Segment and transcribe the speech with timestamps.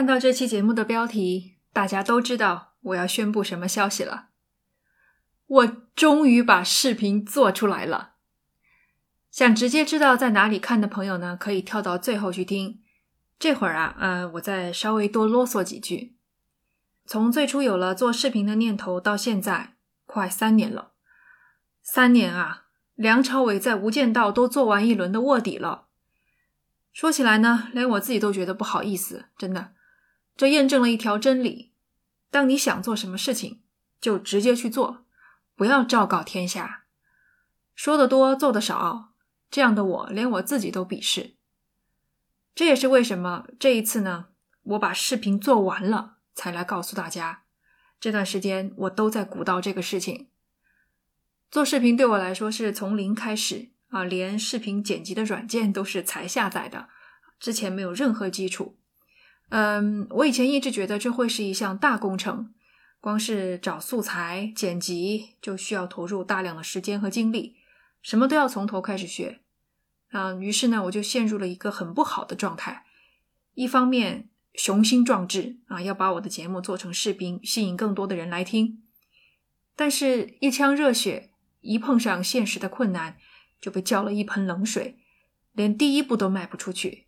[0.00, 4.28] 看到这期节目的标题，大家都知道我要宣布什么消息了。
[5.46, 8.12] 我终于把视频做出来了。
[9.30, 12.80] 想直接知道在哪里看的朋友呢，可以跳到最后去听。
[13.38, 16.16] 这会儿啊，呃，我再稍微多啰嗦几句。
[17.04, 19.74] 从最初有了做视频的念头到现在，
[20.06, 20.92] 快三年了。
[21.82, 25.88] 三年啊，梁朝伟在《无间道》都做完一轮的卧底了。
[26.90, 29.74] 说起来呢，连我自己都觉得不好意思，真的。
[30.40, 31.70] 这验证了一条真理：
[32.30, 33.60] 当你想做什么事情，
[34.00, 35.04] 就直接去做，
[35.54, 36.86] 不要昭告天下。
[37.74, 39.12] 说的多，做的少，
[39.50, 41.34] 这样的我连我自己都鄙视。
[42.54, 44.28] 这也是为什么这一次呢，
[44.62, 47.42] 我把视频做完了才来告诉大家。
[48.00, 50.30] 这段时间我都在鼓捣这个事情。
[51.50, 56.88] 做视频对我来说是从零开始啊，连视频剪辑的软件都是才下载的，
[57.38, 58.78] 之前没有任何基础。
[59.50, 62.54] 嗯，我以前一直觉得这会是一项大工程，
[63.00, 67.56] 光是找素材、剪辑就需要投入大量的时间和精力，
[68.00, 69.40] 什么都要从头开始学。
[70.10, 72.84] 啊，于是呢，我就陷入了一个很不好的状态。
[73.54, 78.82] 一方面雄心壮志啊，要把我的节目做成视频，吸引更多的人来听。
[79.74, 83.16] 但是，一腔热血一碰上现实的困难，
[83.60, 84.98] 就被浇了一盆冷水，
[85.52, 87.06] 连第一步都迈不出去。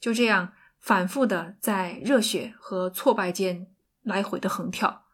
[0.00, 0.52] 就这样
[0.84, 3.68] 反复的在热血和挫败间
[4.02, 5.06] 来回的横跳。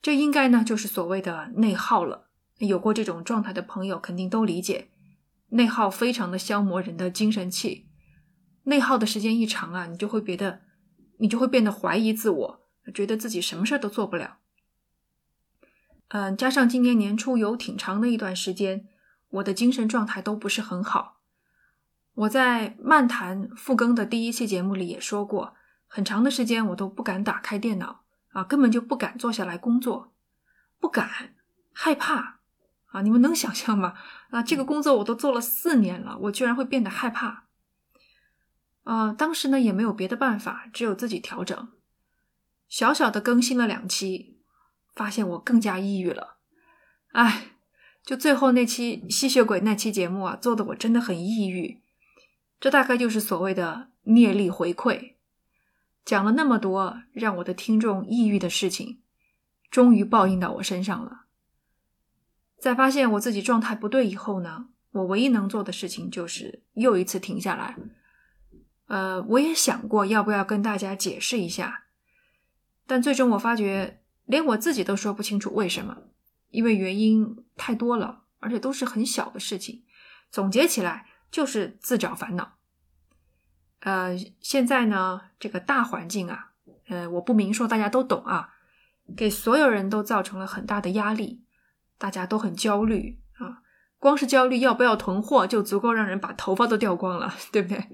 [0.00, 2.30] 这应该呢，就是所谓的内耗了。
[2.58, 4.92] 有过这种状态的朋友肯定都理解。
[5.48, 7.88] 内耗非常的消磨人的精神气，
[8.62, 10.60] 内耗的时间一长啊，你就会觉得，
[11.18, 12.60] 你就会变得怀疑自我，
[12.94, 14.38] 觉得自己什么事儿都做不了。
[16.10, 18.86] 嗯，加上今年年初有挺长的一段时间，
[19.30, 21.13] 我的精神状态都不是很好。
[22.14, 25.54] 我在漫谈复更的第一期节目里也说过，
[25.86, 30.12] 很长的时间我都不敢打开电脑啊，根本就不敢坐下来工作，
[30.78, 31.34] 不敢，
[31.72, 32.38] 害怕。
[32.86, 33.94] 啊，你们能想象吗？
[34.30, 37.46] 啊，这个工作我都做了四年了，我居然会变得害怕。
[38.84, 41.68] 啊，当时呢也没有别的办法，只有自己调整。
[42.68, 44.38] 小小的更新了两期，
[44.94, 46.36] 发现我更加抑郁了。
[47.10, 47.48] 哎，
[48.04, 51.82] 就最后那期吸血鬼那期节目啊，做的我真的很抑郁。
[52.60, 55.14] 这大概就是所谓的业力回馈。
[56.04, 59.00] 讲了那么多让我的听众抑郁的事情，
[59.70, 61.22] 终于报应到我身上了。
[62.58, 67.76] 在发现我自己状态不对以后呢，我唯一能做的事情就是又一次停下来。
[68.86, 71.84] 呃，我也想过要不要跟大家解释一下，
[72.86, 75.96] 但最终我发觉连我自己都说不清楚为什么，
[76.50, 79.84] 因为原因太多了，而且都是很小的事情，
[80.30, 82.58] 总结起来就是自找烦恼。
[83.80, 86.52] 呃，现在呢，这个大环境啊，
[86.86, 88.50] 呃，我不明说，大家都懂啊，
[89.16, 91.42] 给所有人都造成了很大的压力。
[91.98, 93.62] 大家都很焦虑啊，
[93.98, 97.84] 光是焦虑要不要囤货，就足够让人把头发都掉光了，对不对？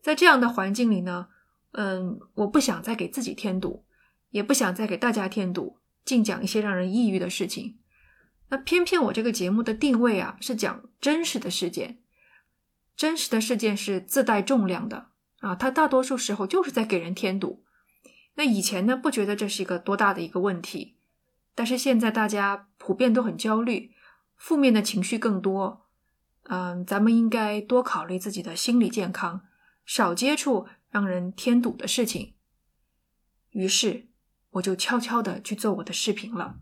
[0.00, 1.26] 在这样的环境里呢，
[1.72, 3.84] 嗯，我不想再给自己添堵，
[4.30, 7.78] 也不想再给大家添堵，净讲一些让人抑郁的事情。
[8.50, 11.98] 那偏偏我这个节目的定位啊，是讲真实的事件，
[12.96, 15.08] 真实的事件是自带重量的
[15.40, 17.64] 啊，它大多数时候就是在给人添堵。
[18.34, 20.96] 那以前呢，不觉得这是一个多大的一个问题。
[21.54, 23.92] 但是现在大家普遍都很焦虑，
[24.36, 25.86] 负面的情绪更多。
[26.44, 29.42] 嗯，咱们应该多考虑自己的心理健康，
[29.84, 32.34] 少接触让人添堵的事情。
[33.50, 34.08] 于是，
[34.50, 36.56] 我就悄悄的去做我的视频了。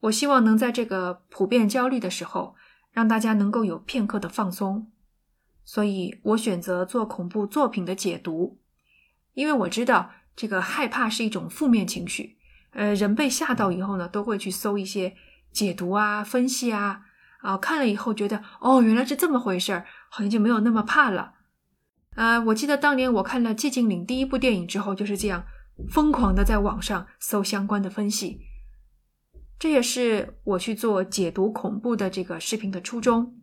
[0.00, 2.56] 我希望能在这个普遍焦虑的时候，
[2.90, 4.90] 让大家能够有片刻的放松。
[5.64, 8.58] 所以我选择做恐怖作品的解读，
[9.32, 12.36] 因为我知道这个害怕是一种负面情绪。
[12.72, 15.16] 呃，人被吓到以后呢，都会去搜一些
[15.52, 17.02] 解读啊、分析啊，
[17.38, 21.34] 啊，看了以后觉得哦，原来是这么回事儿，好像就没有那么怕了。
[22.16, 25.44] 啊，我记得当年我看了《寂静岭》第一部电影之后，就是这样
[25.88, 28.40] 疯狂的在网上搜相关的分析。
[29.58, 33.36] 这也是我去做解读恐怖的这个视频的初衷。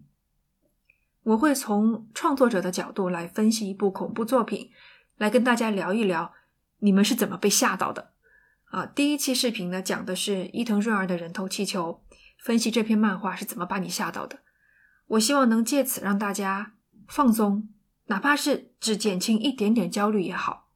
[1.24, 4.72] 我会从创作者的角度来分析一部恐怖作品，
[5.18, 6.34] 来跟大家聊一聊
[6.80, 8.12] 你们是怎么被吓到的。
[8.66, 12.02] 啊，第一期视频呢，讲的是伊藤润二的人头气球，
[12.40, 14.40] 分析这篇漫画是怎么把你吓到的。
[15.08, 16.74] 我希望能借此让大家
[17.08, 17.70] 放松，
[18.06, 20.70] 哪怕是只减轻一点点焦虑也好。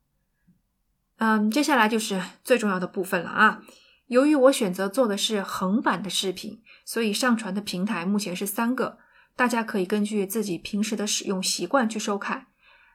[1.18, 3.64] 嗯，接下来就是最重要的部分了啊。
[4.08, 9.00] 由于我选择做的是横版的视频，所以上传的平台目前是三个，
[9.36, 12.48] 大家可以根据自己平时的使用习惯去收看。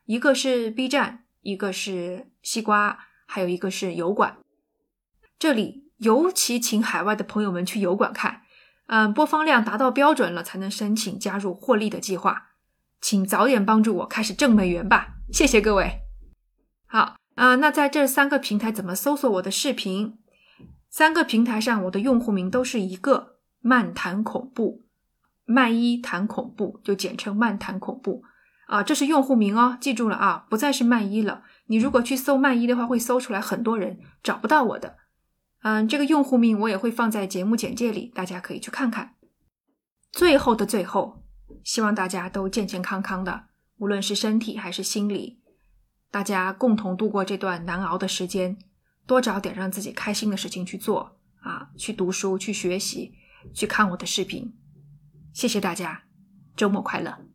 [0.06, 4.38] 一个是 B 站，一个是西瓜，还有一个是油管。
[5.38, 8.42] 这里尤其请海外的朋友们去油管看，
[8.86, 12.48] 嗯，播放量达到标准了才能申请加入获利的计划，
[13.00, 16.00] 请早点帮助我开始挣美元吧，谢谢各位。
[16.86, 20.18] 好啊，那在这三个平台怎么搜索我的视频？
[20.88, 24.82] 三个平台上我的用户名都是一个“漫谈恐怖”，
[25.50, 28.22] 漫一谈恐怖就简称“漫谈恐怖”
[28.68, 31.42] 啊，这是用户名哦，记住了啊，不再是漫一了。
[31.66, 34.98] 你如果去搜漫一的话，会搜出来很多人找不到我的。
[35.62, 39.16] 嗯，这个用户名我也会放在节目简介里，大家可以去看看。
[40.12, 41.24] 最后的最后，
[41.64, 43.46] 希望大家都健健康康的，
[43.78, 45.40] 无论是身体还是心理，
[46.12, 48.56] 大家共同度过这段难熬的时间，
[49.04, 53.14] 多找点让自己开心的事情去做啊，去读书，去学习，
[53.52, 54.54] 去看我的视频。
[55.32, 56.02] 谢谢大家，
[56.56, 57.29] 周末快乐。